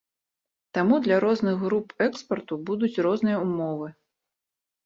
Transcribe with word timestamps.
Таму 0.77 0.95
для 1.07 1.19
розных 1.25 1.55
груп 1.65 1.87
экспарту 2.07 2.59
будуць 2.71 3.01
розныя 3.09 3.37
ўмовы. 3.45 3.87